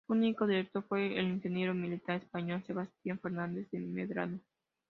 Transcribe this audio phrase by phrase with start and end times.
[0.07, 4.39] Su único director fue el ingeniero militar español Sebastián Fernández de Medrano.